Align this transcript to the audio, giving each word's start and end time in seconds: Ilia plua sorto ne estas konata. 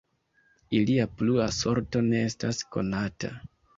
Ilia 0.77 1.03
plua 1.19 1.47
sorto 1.57 2.01
ne 2.07 2.23
estas 2.31 2.63
konata. 2.77 3.33